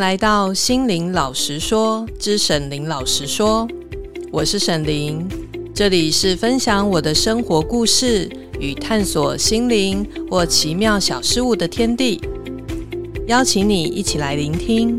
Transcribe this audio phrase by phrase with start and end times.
[0.00, 3.68] 来到心灵老实说之沈林老实说，
[4.32, 5.28] 我是沈林，
[5.74, 8.26] 这里是分享我的生活故事
[8.58, 12.18] 与探索心灵或奇妙小事物的天地，
[13.26, 14.98] 邀请你一起来聆听。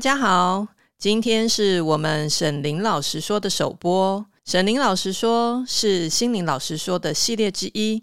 [0.00, 4.24] 大家好，今天是我们沈伶老师说的首播。
[4.46, 8.02] 沈伶老师说是心灵老师说的系列之一。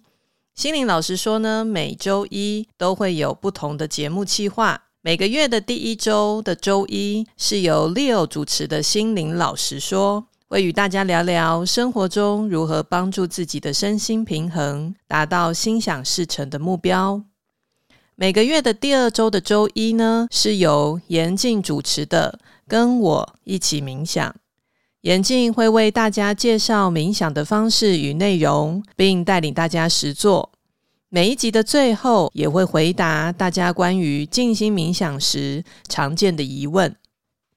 [0.53, 4.79] 心灵老师说呢，每周一都会有不同的节目计划。
[5.01, 17.23] 每个月的第一周的周一是由 Leo 主持的心灵老师说，会与大家聊聊生活中如何帮助自己的身心平衡，达到心想事成的目标。
[18.19, 24.35] 每个月的第二周的周一呢，是由妍静主持的，跟我一起冥想。
[25.01, 30.51] 妍静会为大家介绍冥想的方式与内容，并带领大家实作。
[31.09, 36.95] 每一集的最后，也会回答大家关于静心冥想时常见的疑问。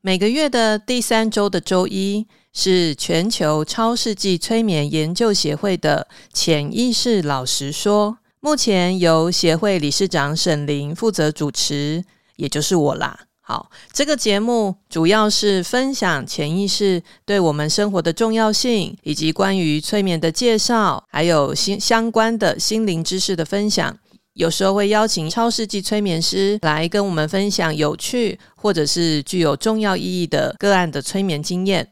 [0.02, 8.18] 每个月的第三周的周一，是全球超世纪催眠研究协会的潜意识老实说。
[8.42, 12.02] 目前由协会理事长沈伶负责主持，
[12.36, 13.20] 也就是我啦。
[13.42, 23.94] 好，这个节目主要是分享潜意识对我们生活的重要性，以及关于催眠的介绍，还有心相关的心灵知识的分享。
[24.32, 31.86] 有时候会邀请超世纪催眠师来跟我们分享有趣或者是具有重要意义的个案的催眠经验。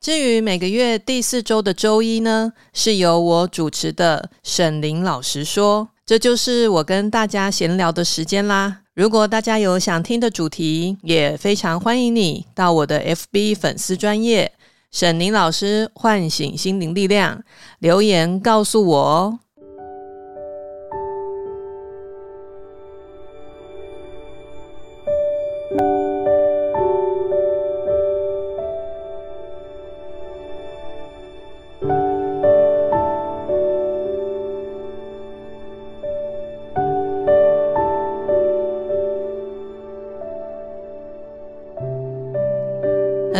[0.00, 8.78] 至于每个月第四周的周一呢，是由我主持的沈林老师说，这就是我跟大家闲聊的时间啦。
[8.94, 14.50] 如果大家有想听的主题，也非常欢迎你到我的 FB 粉丝专业
[14.90, 17.44] 沈林老师唤醒心灵力量
[17.80, 19.38] 留言告诉我哦。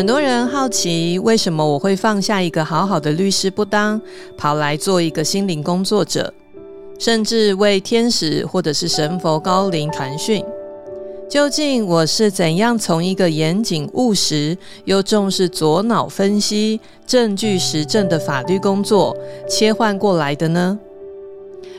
[0.00, 4.00] 很多人好奇，为什么我会放下一个好好的律师不当，
[4.34, 6.32] 跑来做一个心灵工作者，
[6.98, 10.42] 甚至为天使或者是神佛高龄传讯？
[11.28, 14.56] 究竟我是怎样从一个严谨务实
[14.86, 19.14] 又重视左脑分析、证据实证的法律工作
[19.46, 20.78] 切换过来的呢？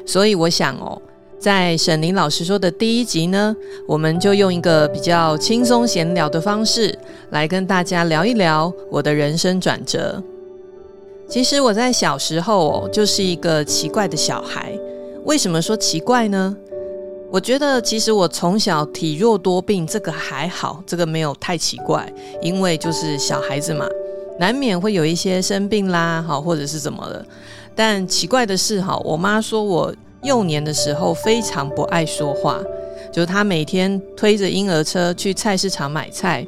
[0.05, 1.01] 所以我想哦。
[1.41, 3.56] 在沈伶老师说的第一集呢，
[3.88, 6.96] 我们就用一个比较轻松闲聊的方式
[7.31, 10.22] 来跟大家聊一聊我的人生转折。
[11.28, 14.72] 其实我在小时候哦，就是一个奇怪的小孩。
[15.25, 16.56] 为什么说奇怪呢？
[17.31, 22.07] 我觉得其实我从小体弱多病，这个还好，这个没有太奇怪，
[22.44, 23.88] 因为就是小孩子嘛，
[24.38, 27.25] 难免会有一些生病啦，好或者是怎么的。
[27.74, 29.91] 但奇怪的是，哈，我妈说我。
[30.23, 32.59] 幼年的时候非常不爱说话，
[33.11, 36.45] 就是他每天推着婴儿车去菜市场买菜，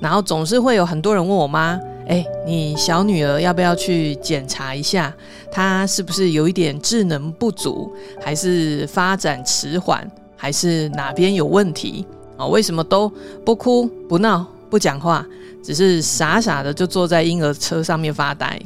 [0.00, 5.12] 然后总是会有很多人问我妈：“哎，你小女儿要不要去检查一下？
[5.50, 12.06] 她是不是有一点智能不足，还是发展迟缓，还是哪边有问题？
[12.36, 13.12] 啊，为什么都
[13.44, 15.26] 不哭不闹不讲话，
[15.62, 18.60] 只是傻傻的就坐在婴儿车上面发呆？”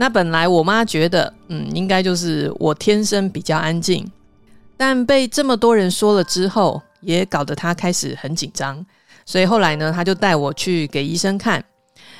[0.00, 4.10] 那本来我妈觉得，嗯，应该就是我天生比较安静，
[4.74, 8.82] 但被这么多人说了之后，也搞得她开始很紧张，
[9.26, 11.62] 所以后来呢，她就带我去给医生看，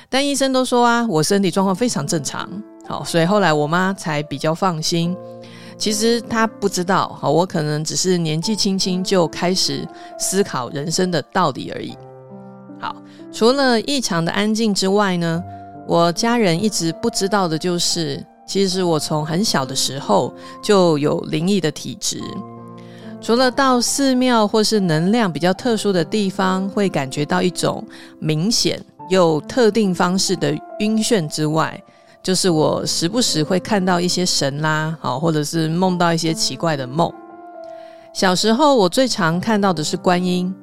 [0.09, 2.47] 但医生都说啊，我身体状况非常正常，
[2.87, 5.17] 好，所以后来我妈才比较放心。
[5.75, 9.83] 其实她不知道，好，我可能只是年纪轻轻就开始
[10.19, 11.97] 思考人生的道理而已。
[12.79, 12.95] 好，
[13.33, 15.43] 除了异常的安静之外呢，
[15.91, 20.33] 我家人一直不知道的就是，其实我从很小的时候
[20.63, 22.21] 就有灵异的体质。
[23.19, 27.85] 除了到寺庙或是能量比较特殊的地方，会感觉到一种
[28.19, 31.77] 明显又特定方式的晕眩之外，
[32.23, 37.11] 就是我时不时会看到一些神啦，好，或者是梦到一些奇怪的梦。
[38.13, 40.55] 小时候我最常看到的是观音。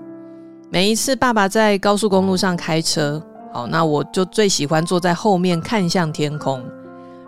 [0.71, 3.23] 每一次爸爸在高速公路上开车，
[3.53, 6.63] 好，那我就最喜欢坐在后面看向天空，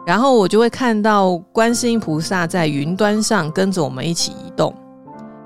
[0.07, 4.75] 然后我就会看到观世音菩萨在云端上跟着我们一起移动。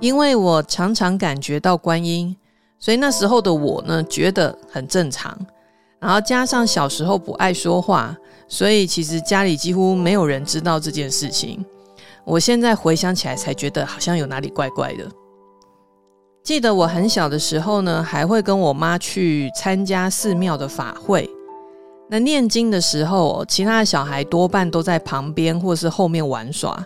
[0.01, 2.37] 因为我常常感觉到观音，
[2.79, 5.35] 所以那时候的我呢，觉得很正常。
[5.99, 8.15] 然后加上小时候不爱说话，
[8.47, 11.65] 所以其实家里几乎没有人知道这件事情。
[12.25, 15.09] 我现在回想起来，才觉得好像有哪里怪怪的。
[16.45, 21.27] 记得我很小的时候呢，还会跟我妈去参加寺庙的法会。
[22.11, 26.85] 那念经的时候，其他的小孩多半都在旁边或是后面玩耍。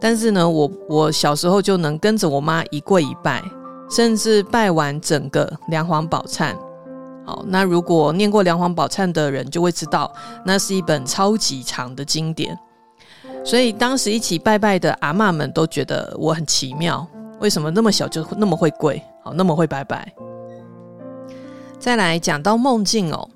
[0.00, 3.44] 但是呢，我我小时候就能跟着我妈一跪一拜，
[3.90, 6.56] 甚至拜完整个梁皇宝忏。
[7.26, 10.10] 好，那如果念过梁皇宝忏的人就会知道，
[10.42, 12.58] 那是一本超级长的经典。
[13.44, 17.06] 所以当时一起拜拜的阿嬷们都觉得我很奇妙。
[17.40, 19.02] 为什么那么小就那么会跪？
[19.22, 20.10] 好，那么会拜拜。
[21.78, 23.28] 再来讲到梦境哦，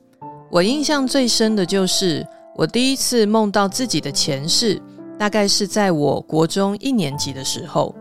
[0.50, 2.26] 我印象最深的就是
[2.56, 4.80] 我第一次梦到自己的前世，
[5.18, 7.94] 大概是在我国中一年级的时候。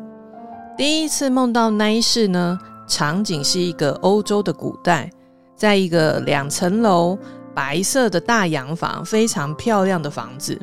[0.78, 2.58] 第一次梦到那一世呢，
[2.88, 5.10] 场景是一个欧洲的古代，
[5.56, 7.18] 在一个两层楼
[7.54, 10.58] 白色的大洋房，非常漂亮的房子。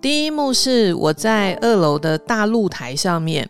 [0.00, 3.48] 第一幕是我在二楼的大露台上面。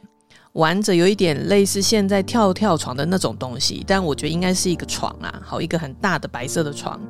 [0.55, 7.01] 玩着有一点类似现在跳跳床的那种东西，但我觉得应该是一个床啊，好，一个很大的白色的床。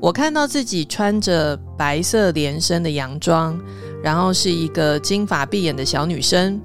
[0.00, 3.56] 我看到自己穿着白色连身的洋装，
[4.02, 6.60] 然后是一个金发碧眼的小女生，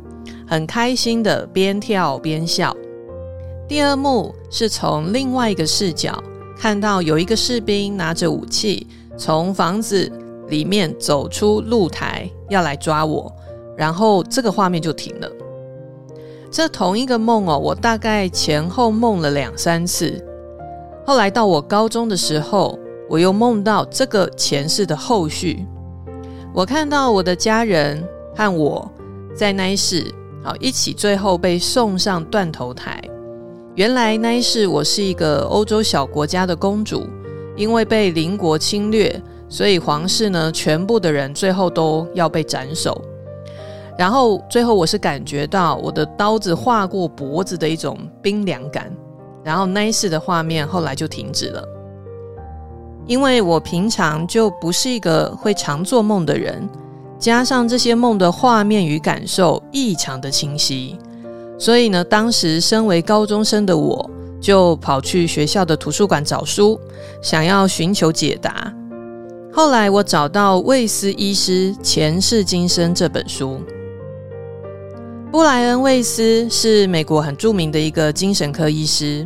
[0.47, 2.75] 很开心的边跳边笑。
[3.67, 6.21] 第二幕是从另外一个视角
[6.57, 10.11] 看到有一个士兵拿着武器从房子
[10.49, 13.31] 里面走出露台要来抓我，
[13.77, 15.31] 然后这个画面就停了。
[16.51, 20.21] 这同一个梦哦，我大概前后梦了两三次。
[21.05, 22.77] 后来到我高中的时候，
[23.09, 25.65] 我又梦到这个前世的后续。
[26.53, 28.03] 我看到我的家人
[28.35, 28.91] 和我
[29.33, 30.13] 在那一世，
[30.43, 33.01] 好一起，最后被送上断头台。
[33.75, 37.07] 原来那一世我是一个欧洲小国家的公主，
[37.55, 43.01] 因为被邻国侵略，所以皇室呢，全部的人最后都要被斩首。
[43.97, 48.91] 然后最后我是感觉到我的刀子划过脖子的一种冰凉感，
[49.43, 51.63] 然后那一世的画面后来就停止了。
[53.05, 56.67] 因为我平常就不是一个会常做梦的人，
[57.19, 60.97] 加上这些梦的画面与感受异常的清晰，
[61.57, 64.09] 所以呢，当时身为高中生的我
[64.39, 66.79] 就跑去学校的图书馆找书，
[67.21, 68.73] 想要寻求解答。
[69.51, 73.59] 后来我找到魏斯医师《前世今生》这本书。
[75.31, 79.25] 布莱恩·魏斯是美国很著名的一个精神科医师，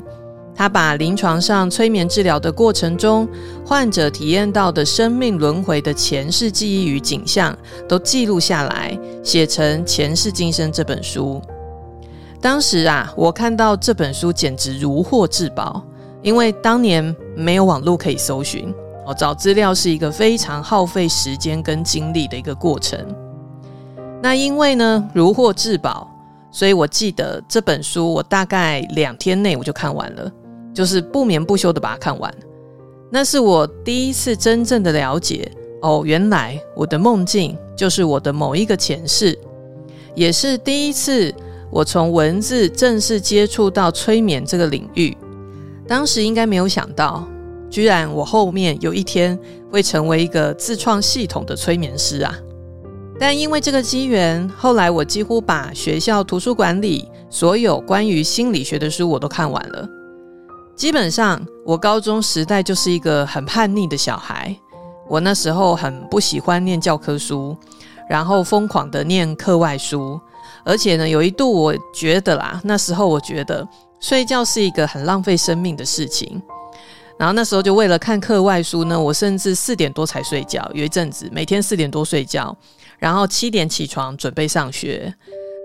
[0.53, 3.27] 他把临床上催眠治疗的过程中，
[3.65, 7.57] 患者体验到的生命轮回的前世记忆与景象，
[7.89, 11.41] 都记录下来，写成《前世今生》这本书。
[12.39, 15.83] 当时啊，我看到这本书简直如获至宝，
[16.21, 18.71] 因为当年没有网络可以搜寻，
[19.07, 23.03] 我找资料是一个非常耗费时间跟精力的一个过程。
[24.25, 26.09] 那因为呢，如获至宝，
[26.49, 30.31] 所以我记得这本书，我大概两天内我就看完了，
[30.73, 32.33] 就是不眠不休的把它看完。
[33.11, 35.51] 那是我第一次真正的了解，
[35.83, 39.37] 哦，原来我的梦境就是我的某一个前世，
[40.15, 41.31] 也是第一次
[41.69, 45.15] 我从文字正式接触到催眠这个领域。
[45.87, 47.27] 当时应该没有想到，
[47.69, 49.37] 居然我后面有一天
[49.71, 52.35] 会成为一个自创系统的催眠师啊！
[53.17, 59.87] 但因为这个机缘，后来我几乎把学校图书馆里所有关于心理学的书我都看完了。
[60.75, 64.53] 基本上，我高中时代就是一个很叛逆的小孩。
[65.07, 67.55] 我那时候很不喜欢念教科书，
[68.09, 70.19] 然后疯狂的念课外书。
[70.65, 73.65] 而且呢，有一度我觉得啦，那时候我觉得
[74.01, 76.41] 睡觉是一个很浪费生命的事情。
[77.17, 80.69] 然后那时候就为了看课外书呢，我甚至四点多才睡觉。
[80.73, 82.53] 有一阵子每天四点多睡觉。
[83.05, 85.13] 然后七点起床准备上学，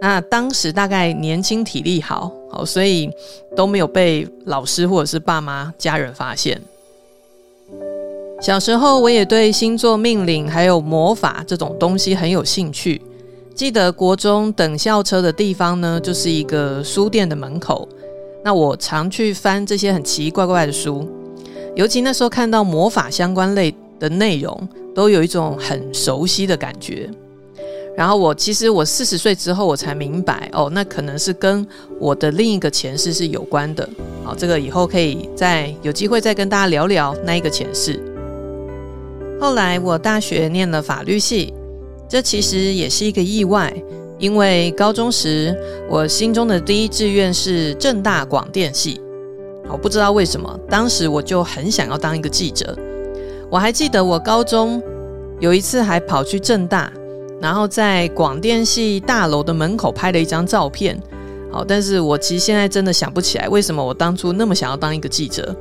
[0.02, 3.08] 那当时大概年轻体力好，好，所以
[3.56, 6.60] 都没有被老师或者是爸妈家人发现。
[8.42, 13.00] 小时候我也对星座命理还有魔法这种东西很有兴趣。
[13.54, 17.88] 记得国中等校车的地方呢，就是一个书店的门口。
[18.44, 21.08] 那我常去翻这些很奇奇怪怪的书，
[21.74, 24.68] 尤其那时候看到魔法相关类的内容。
[24.92, 27.08] 都有一种很熟悉的感觉，
[27.96, 31.66] 然后我其实我四十岁之后我才明白，哦，那可能是跟
[31.98, 33.86] 我的另一个前世是有关的。
[34.24, 38.00] 好，这个以后可以再有机会再跟大家聊聊那一个前世。
[39.40, 41.52] 后来我大学念了法律系，
[42.08, 43.74] 这其实也是一个意外，
[44.18, 45.54] 因为高中时
[45.88, 49.00] 我心中的第一志愿是正大广电系。
[49.68, 52.76] 我不知道为什么，当时我就很想要当一个记者。
[53.50, 54.82] 我还记得我高中
[55.38, 56.90] 有一次还跑去正大。
[57.40, 61.00] 然后在广电系大楼的门口拍了一张照片，
[61.50, 65.56] 好，但是我其实现在真的想不起来为什么我当初那么想要当一个记者。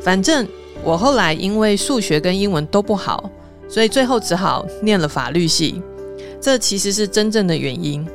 [0.00, 0.46] 反正
[0.84, 3.28] 我后来因为数学跟英文都不好，
[3.68, 5.82] 所以最后只好念了法律系。
[6.40, 8.06] 这其实是真正的原因。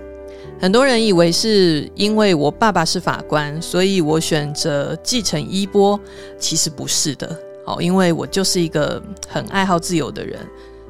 [0.59, 5.99] 很多人以为是因为我爸爸是法官，所以我选择继承衣钵，
[6.39, 7.37] 其实不是的。
[7.65, 10.39] 好，因为我就是一个很爱好自由的人。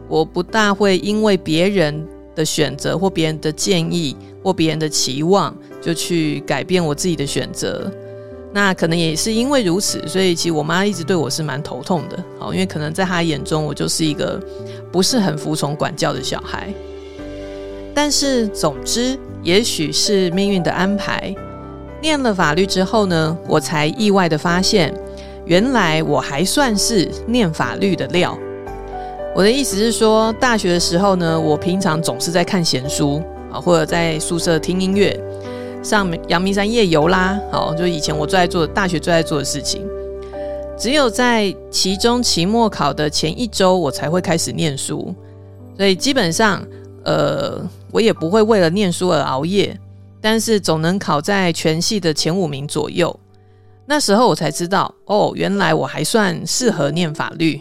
[0.07, 2.05] 我不大会因为别人
[2.35, 7.91] 的选择或别人的建议或别人的期望就去改变我自己的选择。
[8.55, 12.23] 那可能也是因为如此，所以其实我妈一直对我是蛮头痛的。
[12.37, 14.39] 好，因为可能在她眼中，我就是一个
[14.91, 16.71] 不是很服从管教的小孩。
[17.95, 21.33] 但是总之，也许是命运的安排。
[21.99, 24.93] 念了法律之后呢，我才意外的发现，
[25.45, 28.37] 原来我还算是念法律的料。
[29.35, 33.19] 我的意思是说，大学的时候呢，我平常总是在看闲书
[33.51, 35.19] 啊，或者在宿舍听音乐，
[35.81, 39.87] 上阳明山夜游啦，好，就以前我最爱做的，大学最爱做的事情。
[40.77, 45.13] 只有在期中、期末考的前一周，我才会开始念书，
[45.75, 46.63] 所以基本上，
[47.03, 47.59] 呃，
[47.91, 49.75] 我也不会为了念书而熬夜，
[50.21, 53.19] 但是总能考在全系的前五名左右。
[53.87, 57.59] 那时候我才知道，哦，原来我还算适合念法律。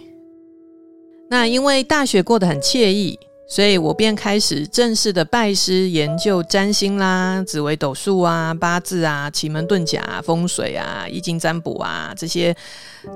[1.33, 12.55] 那因为大学过得很惬意，所以我便开始正式的拜师研究占星啦、紫微斗数啊、八字啊、奇门遁甲啊、风水啊、易经占卜啊这些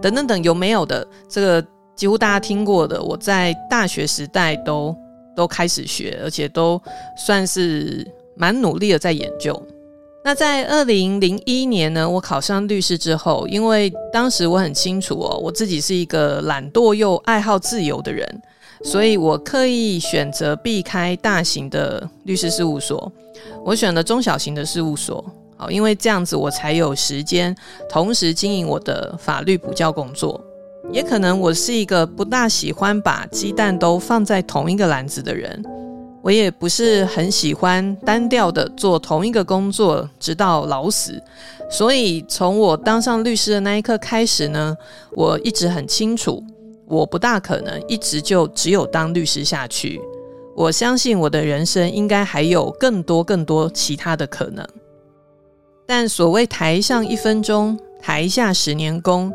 [0.00, 1.62] 等等等有没有的，这个
[1.94, 4.96] 几乎大家听过的，我在大学时代都
[5.36, 6.80] 都开始学，而且都
[7.18, 8.02] 算是
[8.34, 9.62] 蛮努力的在研究。
[10.26, 18.42] 那在二零零一年呢，我考上律师之后，因为当时我很清楚哦，我自己是一个懒惰又爱好自由的人，
[18.82, 23.12] 所以我刻意选择避开大型的律师事务所，
[23.64, 25.24] 我选了中小型的事务所，
[25.56, 27.54] 好，因为这样子我才有时间
[27.88, 30.40] 同时经营我的法律补教工作。
[30.90, 35.64] 也可能我是一个不大喜欢把鸡蛋都放在同一个篮子的人。
[36.26, 41.22] 我也不是很喜欢单调的做同一个工作直到老死，
[41.70, 44.76] 所以从我当上律师的那一刻开始呢，
[45.12, 46.42] 我一直很清楚，
[46.88, 50.00] 我不大可能一直就只有当律师下去。
[50.56, 54.66] 我相信我的人生应该还有更多更多其他的可能。
[55.86, 59.32] 但所谓台上一分钟，台下十年功，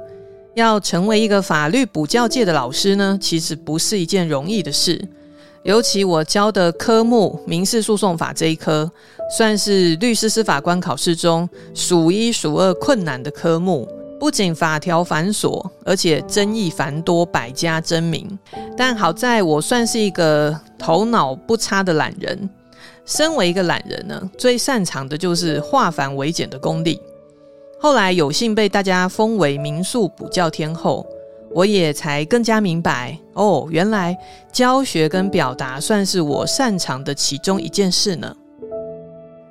[0.56, 5.08] 要成为一个法律补教界的老师呢，其实不是一件容易的事。
[5.64, 8.92] 尤其我教的科目《民事诉讼法》这一科，
[9.38, 13.88] 算是律师司法官考试中数一数二困难的科目。
[14.20, 18.38] 不仅法条繁琐，而且争议繁多，百家争鸣。
[18.78, 22.50] 但好在我算是一个头脑不差的懒人。
[23.04, 27.00] 身为一个懒人呢，最擅长的就是化繁为简的功力。
[27.80, 31.06] 后来有幸被大家封为民诉补教天后。
[31.54, 34.18] 我也才更加明白哦，原来
[34.52, 38.34] 教学跟表达算是我擅长的其中一件事呢。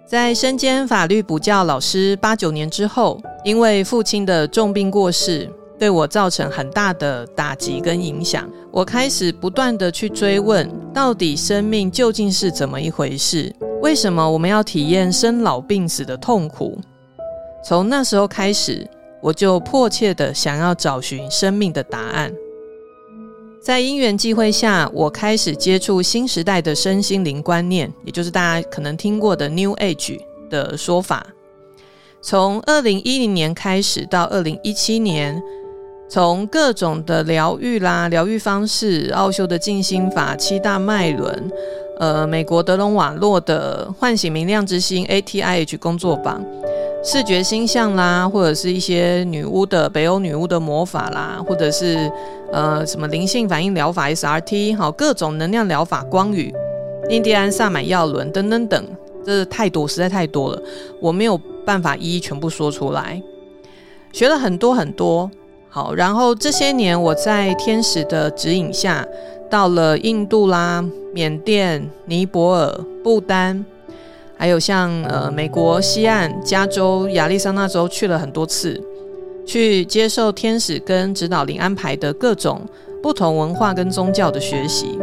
[0.06, 8.48] 在身兼法律补教老师八九年之后，因为父亲的重病过世，对我造成很大的打击跟影响。
[8.72, 13.54] 我开始不断地去追问，到底生命究竟是怎么一回事？
[13.82, 16.78] 为什么我们要体验生老病死的痛苦？
[17.62, 18.88] 从那时候开始。
[19.20, 22.32] 我就迫切的想要找寻生命的答案。
[23.62, 31.26] 在因缘际会下，我开始接触新时代的身心灵观念，也就是大家可能听过的 New Age 的说法。
[32.22, 35.42] 从二零一零年开始到二零一七年，
[36.08, 41.50] 从各种的疗愈啦、疗愈方式、奥修的静心法、七大脉轮，
[41.98, 46.42] 呃，美国德隆瓦洛的唤醒明亮之心 ATIH 工作坊。
[47.02, 52.12] 视觉星象啦，或者是一些女巫的北欧女巫的魔法啦，或者是
[52.52, 56.54] 呃什么灵性反应疗法 SRT，好，各种能量疗法、光语、
[57.08, 58.84] 印第安萨满药轮等等等，
[59.24, 60.62] 这太多，实在太多了，
[61.00, 63.20] 我没有办法一一全部说出来。
[64.12, 65.30] 学了很多很多，
[65.70, 69.06] 好，然后这些年我在天使的指引下，
[69.48, 73.64] 到了印度啦、缅甸、尼泊尔、不丹，
[74.40, 78.82] 还有像呃美国西岸、加州、亚利桑那州去了很多次，
[79.44, 82.62] 去接受天使跟指导灵安排的各种
[83.02, 84.98] 不同文化跟宗教的学习。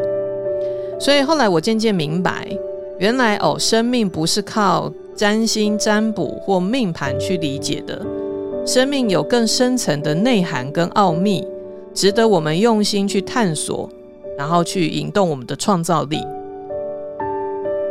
[1.00, 2.48] 所以后来我渐渐明白，
[2.98, 8.04] 原来哦，生命不是靠占星占卜或命盘去理解的，
[8.66, 11.48] 生命有更深层的内涵跟奥秘，
[11.94, 13.88] 值得我们用心去探索，
[14.36, 16.18] 然后去引动我们的创造力。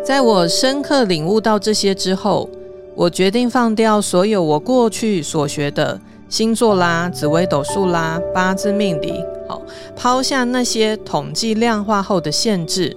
[0.07, 2.49] 在我深刻领悟到这些之后，
[2.95, 9.21] 我决定放掉所有我过去所学的星座啦、紫微斗数啦、八字命理。
[9.49, 9.61] 好，
[9.97, 12.97] 抛下那些统计量化后的限制，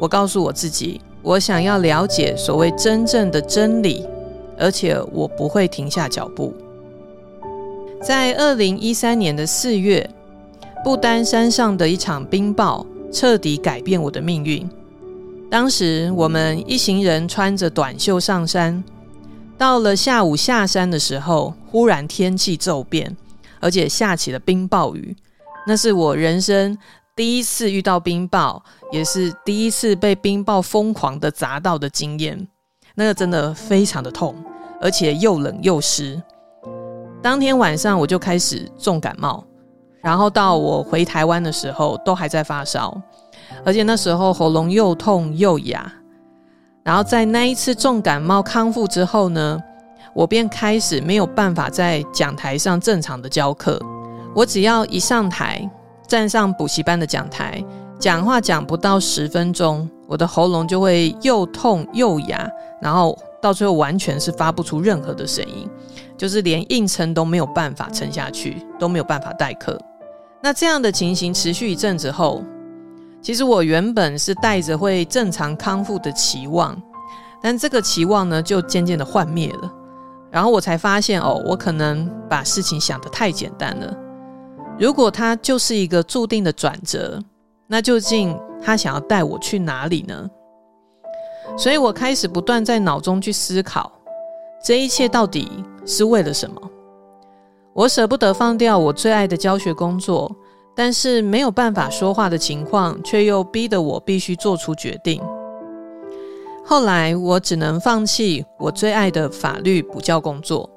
[0.00, 4.04] 我告诉我自己，我想要了解所谓真正的真理，
[4.58, 6.52] 而且我不会停下脚步。
[8.02, 10.10] 在二零一三年的四月，
[10.82, 14.68] 不丹山上的一场冰雹彻底改变我的命运。
[15.52, 18.82] 当时我们一行人穿着短袖上山，
[19.58, 23.14] 到了下午下山的时候，忽然天气骤变，
[23.60, 25.14] 而且下起了冰雹雨。
[25.66, 26.78] 那是我人生
[27.14, 28.58] 第一次遇到冰雹，
[28.92, 32.48] 也是第一次被冰雹疯狂的砸到的经验。
[32.94, 34.34] 那个真的非常的痛，
[34.80, 36.18] 而且又冷又湿。
[37.20, 39.44] 当天晚上我就开始重感冒，
[40.00, 42.98] 然后到我回台湾的时候都还在发烧，
[43.64, 45.92] 而且那时候喉咙又痛又哑。
[46.84, 49.62] 然后在那一次重感冒康复之后呢，
[50.14, 53.80] 我便开始没有办法在讲台上正常的教课。
[54.34, 55.70] 我只要一上台，
[56.08, 57.62] 站上补习班的讲台，
[57.98, 62.50] 讲话讲不到十分钟，我的喉咙就会又痛又哑，
[62.80, 65.68] 然后到最后完全是发不出任何的声音，
[66.16, 69.78] 就是连硬撑都没有办法撑下去，都没有办法代课。
[70.42, 72.42] 那这样的情形持续一阵子后，
[73.22, 76.76] 其实我原本是带着会正常康复的期望，
[77.40, 79.72] 但这个期望呢，就渐渐的幻灭了。
[80.28, 83.96] 然后我才发现，哦，我可能把事情想得太简单了。
[84.78, 87.22] 如果它就是一个注定的转折，
[87.68, 90.28] 那究竟他想要带我去哪里呢？
[91.56, 93.92] 所以我开始不断在脑中去思考，
[94.64, 95.48] 这一切到底
[95.86, 96.60] 是为了什么？
[97.74, 100.34] 我舍不得放掉我最爱的教学工作，
[100.74, 105.20] 但是没有办法说话的情况，却又逼得我必须做出决定。
[106.64, 110.70] 后来我只能放弃我最爱的法律补教工作，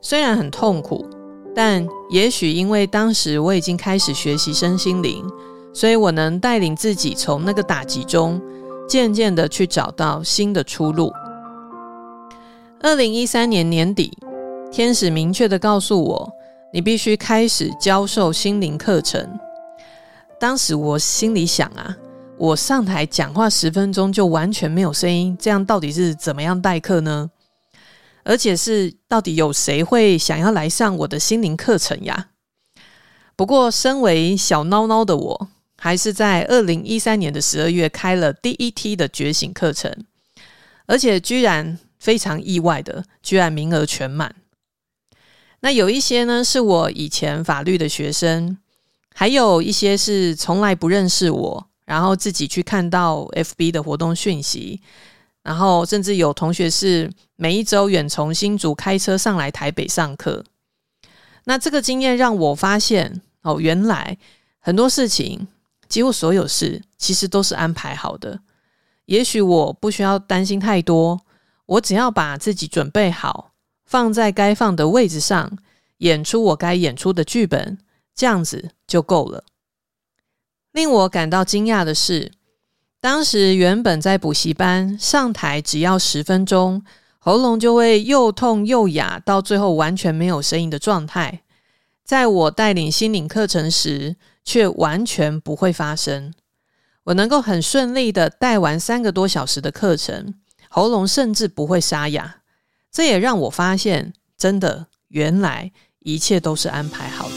[0.00, 1.06] 虽然很痛苦。
[1.56, 5.24] 但也许因为当时我已经开始学习身心灵，
[5.72, 8.42] 所以我能带领自己从那个打击中，
[8.88, 11.12] 渐渐的去找到新的出路。
[12.80, 14.18] 二零一三年年底，
[14.72, 16.32] 天使明确的告诉我，
[16.74, 19.38] 你必须开始教授心灵课程。
[20.40, 21.96] 当时我心里想啊，
[22.36, 27.30] 我上台讲话十分钟就完全没有声音，这样到底是怎么样代课呢？
[28.24, 32.30] 而且是到底有谁会想要来上我的心灵课程呀？
[33.36, 39.94] 不过，身为小孬孬的我，还是在二零一三年的十二月开了第一梯的觉醒课程，
[40.86, 44.34] 而且居然非常意外的，居然名额全满。
[45.64, 48.58] 那有一些呢，是我以前法律的学生，
[49.14, 54.82] 还有一些是从来不认识我，然后自己去看到 FB 的活动讯息。
[55.42, 60.44] 然后，甚至有同学是每一周远从新竹开车上来台北上课。
[61.44, 64.18] 那这个经验让我发现，哦，原来
[64.60, 65.48] 很多事情，
[65.88, 68.38] 几乎所有事，其实都是安排好的。
[69.06, 71.22] 也许我不需要担心太多，
[71.64, 73.52] 我只要把自己准备好，
[73.94, 75.56] 放在该放的位置上，
[75.98, 77.78] 演出我该演出的剧本，
[78.12, 79.44] 这样子就够了。
[80.72, 82.32] 令我感到惊讶的是，
[83.00, 86.84] 当时原本在补习班上台只要十分钟，
[87.20, 91.42] 喉咙就会又痛又哑，到最后完全没有声音的状态，
[92.02, 96.34] 在我带领心灵课程时，却完全不会发生。
[97.04, 100.34] 我能够很顺利的带完三个多小时的课程，
[100.68, 102.40] 喉咙甚至不会沙哑。
[102.94, 107.34] 这也让我发现，真的，原来一切都是安排好的。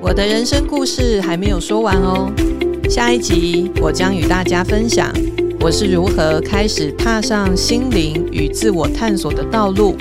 [0.00, 2.32] 我的人生故事还没有说完哦，
[2.88, 5.12] 下一集我将与大家分享
[5.60, 9.94] 我是如何开始踏上心灵与自我探索的道路，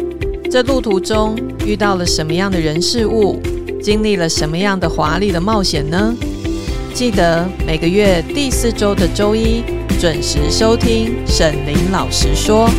[0.50, 3.42] 这路途中遇到了什么样的人事物，
[3.82, 6.16] 经历了什么样的华丽的冒险呢？
[6.94, 9.64] 记得每个月第四周的周一
[10.00, 12.70] 准时收听沈林老师说。